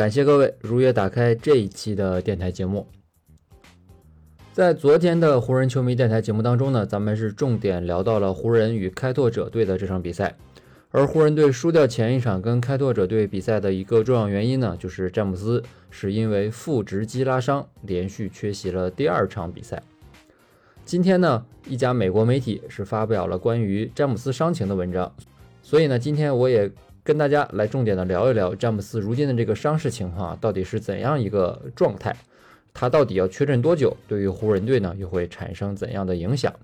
[0.00, 2.86] 感谢各位如约打开这一期的电台节目。
[4.50, 10.34] 在昨天的湖人球迷电台节目当中呢，咱们是重点聊到了湖人与开拓者队的这场比赛。
[10.88, 19.82] 而湖人队输掉前一场跟开拓者队比赛的一个重要原因呢，就是詹姆斯是因为腹直肌拉伤，连续缺席了第二场比赛。
[20.86, 25.14] 今天呢，一家美国媒体是发表了关于詹姆斯伤情的文章，
[25.60, 26.72] 所以呢，今天我也。
[27.02, 32.14] 跟大家来重点的聊一聊詹姆斯如今的这个伤势情况到底是怎样一个状态？
[32.72, 33.96] 他到底要缺阵多久？
[34.06, 36.54] 对于湖人队呢又会产生怎样的影响？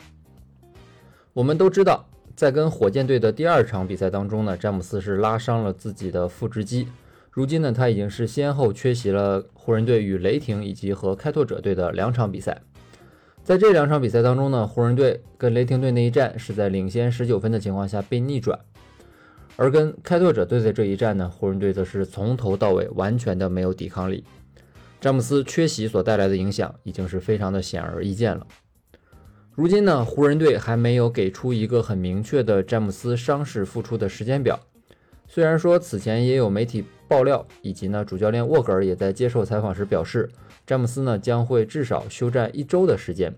[1.33, 6.87] 我们都知道，在跟火箭队的第二场比赛当中呢，詹姆斯是拉伤了自己的腹直肌。
[7.31, 12.63] 如今呢，他已经是先后缺席了湖人队与雷霆以及和开拓者队的两场比赛。
[13.43, 18.59] 在这两场比赛当中呢，湖人队跟雷霆队那一战是在领先十九分的情况下被逆转。
[19.57, 24.23] 而跟开拓者队的这一战呢，湖人队则是从头到尾完全的没有抵抗力。
[25.01, 28.47] 詹姆斯缺席所带来的影响已经是非常的显而易见了。
[29.55, 34.61] 如今呢，湖人队还没有给出一个很明确的詹姆斯伤势复出的时间表。
[35.27, 40.29] 虽然说此前也有媒体爆料，以及呢主教练沃格尔也在接受采访时表示，
[40.67, 43.35] 詹姆斯呢将会至少休战一周的时间。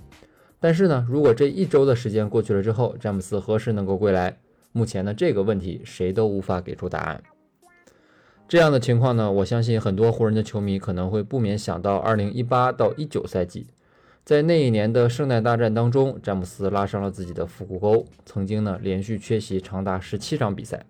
[0.58, 4.36] 但是呢，如果这一周的时间过去了之后，詹姆斯何时能够归来？
[4.72, 7.22] 目前呢，这个问题谁都无法给出答案。
[8.46, 13.66] 这样的情况呢，我相信很多湖人的球迷可能会不免想到2018到19赛季，
[14.24, 20.84] 在那一年的圣诞大战当中，詹姆斯拉伤了自己的腹股沟，曾经呢连续缺席长达17场比赛。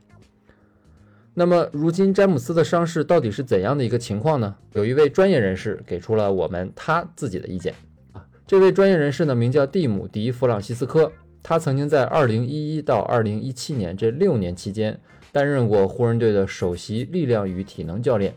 [1.34, 4.56] 那么，如今詹姆斯的伤势到底是怎样的一个情况呢？
[4.72, 7.74] 有一位专业人士给出了我们他自己的意见
[8.12, 8.24] 啊。
[8.46, 11.12] 这位专业人士呢，名叫蒂姆·迪·弗朗西斯科。
[11.48, 15.00] 他曾经在2011到2017年这六年期间
[15.32, 18.34] 担任过湖人队的首席力量与体能教练。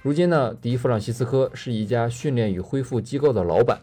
[0.00, 3.80] 如今呢，迪弗朗西斯科是一家训练与恢复机构的老板。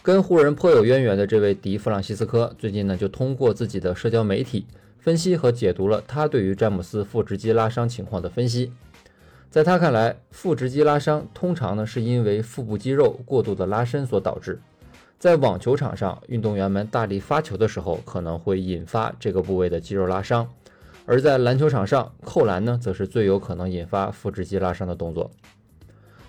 [0.00, 4.64] 跟湖人颇有渊源的这位迪弗朗西斯科，最近呢就通过自己的社交媒体
[4.98, 8.72] 分析和解读了他对于詹姆斯腹直肌拉伤情况的分析。
[9.50, 14.58] 在他看来，腹直肌拉伤通常呢是因为腹部肌肉过度的拉伸所导致。
[15.20, 20.46] 在网球场上，运动员们大力发球的时候，可能会引发这个部位的肌肉拉伤；
[21.04, 25.30] 而在篮球场上，扣篮呢，则是最有可能引发腹直肌拉伤的动作。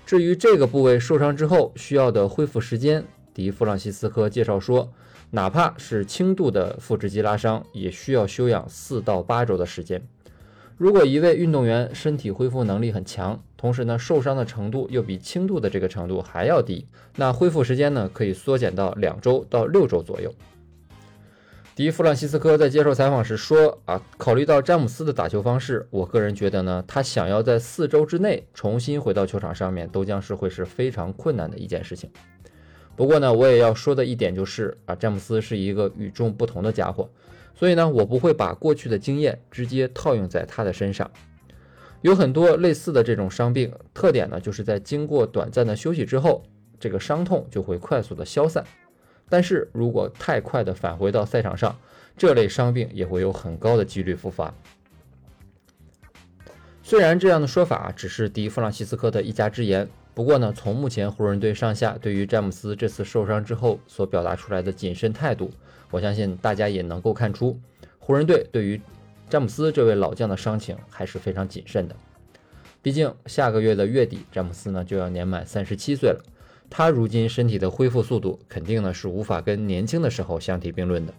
[0.06, 4.92] 至于这个部位受伤之后需要的恢复时间，迪弗朗西斯科介绍说，
[5.30, 10.06] 哪怕是轻度的腹直肌拉伤，也需要休养四到八周的时间。
[10.82, 16.88] 如果一位运动员身体恢复能力很强，同时呢受伤的程度又比轻度的这个程度还要低，
[17.18, 20.34] 那恢复时间呢可以缩减到两周到六周左右。
[21.76, 32.10] 迪弗朗西斯科在接受采访时说：“啊，考虑到詹姆斯的打球方式，我个人觉得呢，他想要在四周之内重新回到球场上面，都将是会是非常困难的一件事情。
[32.96, 37.08] 不过呢，我也要说的一点就是啊，詹姆斯是一个与众不同的家伙。”
[37.62, 41.12] 所以呢，我不会把过去的经验直接套用在他的身上。
[42.02, 46.42] 有很多类似的这种伤病特点呢，就是在经过短暂的休息之后，
[46.80, 48.66] 这个伤痛就会快速的消散。
[49.30, 51.78] 但是如果太快的返回到赛场上，
[52.18, 54.52] 这类伤病也会有很高的几率复发。
[56.82, 65.50] 虽然这样的说法只是迪弗朗西斯科的一家之言，不过呢，从目前湖人队上下对于詹姆斯这次受伤之后所表达出来的谨慎态度。
[65.90, 67.60] 我相信大家也能够看出，
[68.00, 68.80] 湖人队对于
[69.30, 71.96] 詹姆斯这位老将的伤情还是非常谨慎的。
[72.82, 76.22] 毕竟下个月的月底，詹姆斯呢就要年满三十七岁了，
[76.70, 81.14] 他如今身体的恢复速度肯定呢是无法跟年轻的时候相提并论的。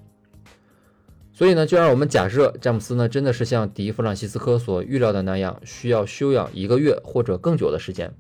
[1.33, 8.13] 所以呢，就让我们假设詹姆斯呢真的是像迪弗朗西斯科所预料的那样，需要休养一个月或者更久的时间。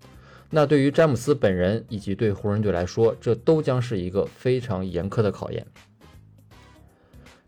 [0.55, 5.67] 那对于詹姆斯本人以及对湖人队来说，这都将是一个非常严苛的考验。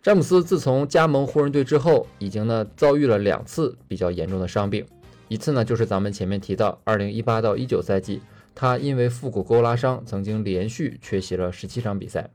[0.03, 4.87] 詹姆斯自从加盟湖人队之后，已经呢遭遇了两次比较严重的伤病。
[5.29, 8.23] 一次呢就是咱们前面提到，二零一八到一九赛季，
[8.55, 12.31] 他因为腹股沟拉伤，曾经连续缺席了十七场比赛。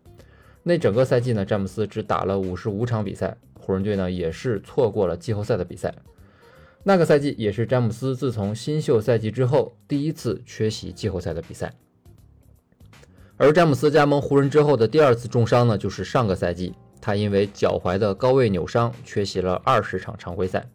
[0.61, 5.95] 那整个赛季呢，詹姆斯只打了五十五场比赛，湖人队呢也是错过了季后赛的比赛。
[6.89, 11.71] 那个赛季也是詹姆斯自从新秀赛季之后第一次缺席季后赛的比赛。
[13.37, 20.67] 而詹姆斯加盟湖人之后的第二次重伤呢，就是上个赛季，他因为脚踝的高位扭伤缺席了二十场常规赛。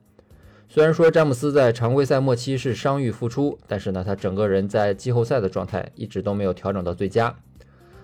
[0.69, 7.35] 虽然说詹姆斯在常规赛末期是伤愈复出，但是呢，他整个人在季后赛的状态一直都没有调整到最佳。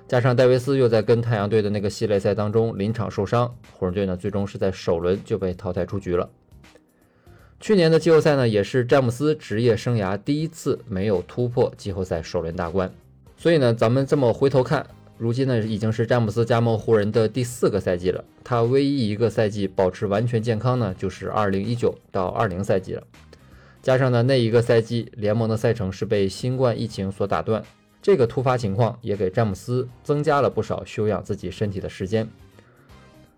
[0.08, 6.28] 加上戴维斯又在跟太阳队的那个系列赛当中临场受伤，湖人队呢最终是在首轮就被淘汰出局了。
[7.60, 12.90] 去年的季后赛呢，也是詹姆斯职业生涯第一次没有突破季后赛首轮大关。
[13.36, 14.86] 所以呢，咱们这么回头看，
[15.18, 18.24] 如今呢已经是詹姆斯加盟湖人的第四个赛季了。
[18.42, 23.02] 他唯一一个赛季保持完全健康呢，就是2019到20赛季了。
[23.82, 27.62] 加上呢那一个赛季联盟的赛程是被新冠疫情所打断，
[28.00, 32.26] 这个突发情况也给詹姆斯增加了不少休养自己身体的时间。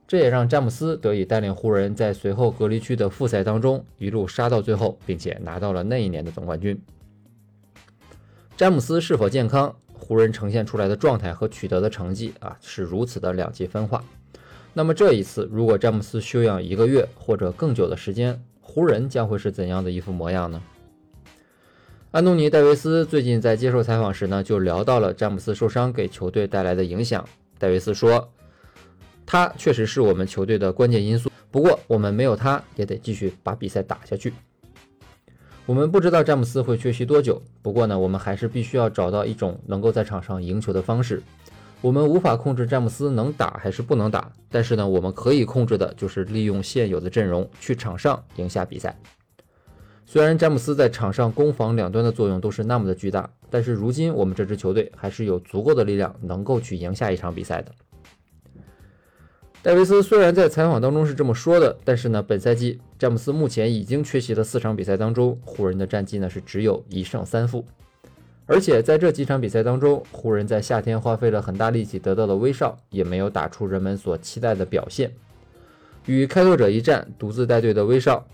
[0.06, 6.78] 这也让詹姆斯得以带领湖人，在随后隔离区的复赛当中一路杀到最后，并且拿到了那一年的总冠军。
[8.56, 9.74] 詹姆斯是否健康？
[9.94, 14.04] 湖人呈现出来的状态和取得的成绩啊，是如此的两极分化。
[14.74, 20.60] 那么这一次，如果詹姆斯休养一个月或者更久的时间，湖人将会是怎样的一副模样呢？
[22.10, 27.24] 安东尼·戴维斯最近在接受采访时呢，就聊到了詹姆斯受伤给球队带来的影响。
[27.58, 28.28] 戴维斯说
[29.32, 34.30] ：“他确实是我们球队的关键因素，不过我们没有他也得继续把比赛打下去。”
[35.64, 41.22] 我们不知道詹姆斯会缺席多久，不过呢，我们还是必须要找到一种能够在场上赢球的方式。
[41.80, 48.94] 我们无法控制詹姆斯能打还是不能打，但是呢，我们可以控制的就是利用现有的阵容去场上赢下比赛。
[50.04, 57.72] 虽然詹姆斯在场上攻防两端的作用都是那么的巨大，但是如今我们这支球队还是有足够的力量能够去赢下一场比赛的。
[59.62, 67.64] 戴维斯虽然在采访当中是这么说的，但是呢，本赛季詹姆斯目前已经缺席的四场比赛当中，湖人的战绩呢是只有一胜三负，
[68.46, 75.12] 而且在这几场比赛当中，湖人在夏天花费了很大力气得到的威少也没有打出人们所期待的表现。
[76.06, 78.26] 与开拓者一战，独自带队的威少，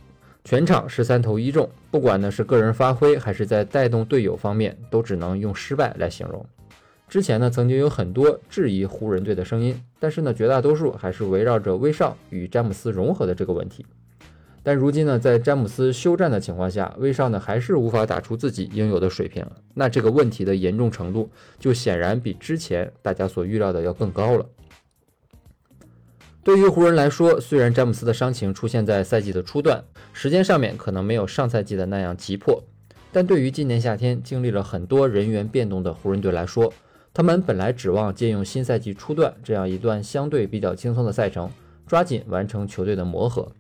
[0.45, 6.47] 全场十三投一中，不管呢是个人发挥还是在带动队友方面，都只能用失败来形容。
[7.09, 13.87] 之前呢，曾经有很多质疑湖人队的声音，但是呢，绝大多数还是围绕着威少与詹姆斯融合的这个问题。
[14.63, 24.45] 但如今呢，在詹姆斯休战的情况下，威少呢还是无法打出自己应有的水平，那这个问题的严重程度就显然比之前大家所预料的要更高了。
[26.45, 29.83] 对于湖人来说，虽然詹姆斯的伤情出现在赛季的初段，
[30.13, 32.63] 时间上面可能没有上赛季的那样急迫，
[33.11, 36.71] 但对于今年夏天经历了很多人员变动的湖人队来说，
[37.19, 41.51] 他们本来指望借用新赛季初段这样一段相对比较轻松的赛程，
[41.85, 43.51] 抓紧完成球队的磨合，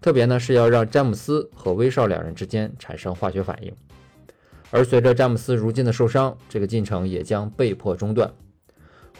[0.00, 3.70] 特别呢是要让詹姆斯和威少两人之间产生化学反应。
[4.70, 8.32] 而随着詹姆斯如今的受伤，这个进程也将被迫中断。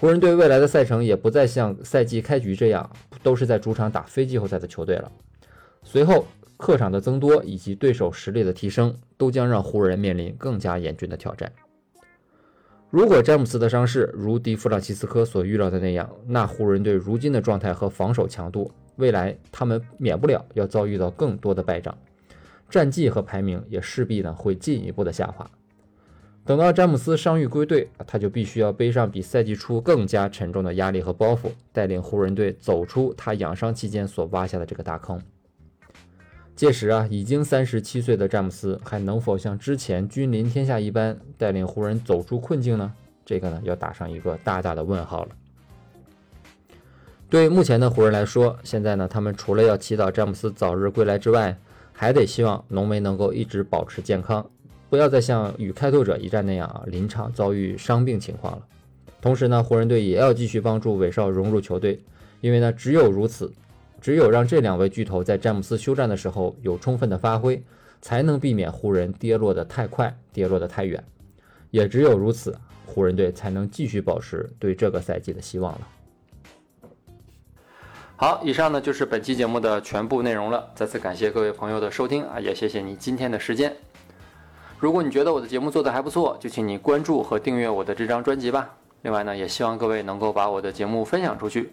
[0.00, 2.90] 湖人队未来的赛程也不再像赛季开局这样，
[3.22, 5.12] 都是在主场打非季后赛的球队了。
[5.82, 6.24] 随后
[6.56, 11.52] 客场的增多以及对手实力的提升，都将让湖人面临更加严峻的挑战。
[12.92, 21.96] 如果詹姆斯的伤势如迪弗朗西斯科所预料的那样，那湖人队如今的状态和防守强度，未来他们免不了要遭遇到更多的败仗，
[22.68, 25.50] 战绩和排名也势必呢会进一步的下滑。
[26.44, 35.18] 等到詹姆斯伤愈归队，他就必须要背上比赛季初更加沉重的压力和包袱，带领湖人队走出他养伤期间所挖下的这个大坑。
[36.54, 42.92] 届时啊，已经三十七岁的詹姆斯还能否像之前君临天下一般带领湖人走出困境呢？
[43.24, 45.30] 这个呢，要打上一个大大的问号了。
[47.30, 51.56] 对目前的湖人来说，现在呢，他们除了要祈祷詹姆斯早日归来之外，
[51.92, 54.44] 还得希望浓眉能够一直保持健康，
[54.90, 58.62] 不要再像与开拓者一战那样啊，临场遭遇伤病情况了。
[59.22, 61.98] 同时呢，湖人队也要继续帮助韦少融入球队，
[62.42, 63.50] 因为呢，只有如此。
[64.02, 67.62] 只有让这两位巨头在詹姆斯休战的时候有充分的发挥，
[68.00, 71.02] 才能避免湖人跌落的太快，跌落的太远。
[71.70, 75.80] 也只有如此，湖人队才能继续保持对这个赛季的希望了。
[78.16, 80.68] 好，以上呢就是本期节目的全部内容了。
[80.74, 83.72] 再次感谢各位朋友的收听啊，也谢谢你今天的时间。
[84.80, 88.68] 如果你觉得我的节目做得还不错，就请你关注和订阅我的这张专辑吧。
[89.02, 91.72] 另外呢，也希望各位能够把我的节目分享出去。